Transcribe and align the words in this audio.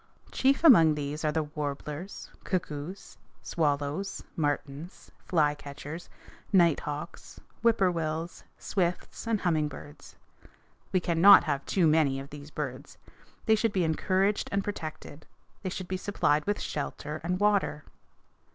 Chief 0.31 0.63
among 0.63 0.95
these 0.95 1.23
are 1.23 1.31
the 1.31 1.43
warblers, 1.43 2.31
cuckoos, 2.43 3.19
swallows, 3.43 4.23
martins, 4.35 5.11
flycatchers, 5.27 6.09
nighthawks, 6.51 7.39
whippoorwills, 7.61 8.43
swifts, 8.57 9.27
and 9.27 9.41
humming 9.41 9.67
birds. 9.67 10.15
We 10.91 11.01
cannot 11.01 11.43
have 11.43 11.63
too 11.67 11.85
many 11.85 12.19
of 12.19 12.31
these 12.31 12.49
birds. 12.49 12.97
They 13.45 13.53
should 13.53 13.73
be 13.73 13.83
encouraged 13.83 14.49
and 14.51 14.63
protected. 14.63 15.27
They 15.61 15.69
should 15.69 15.87
be 15.87 15.97
supplied 15.97 16.47
with 16.47 16.59
shelter 16.59 17.21
and 17.23 17.39
water. 17.39 17.83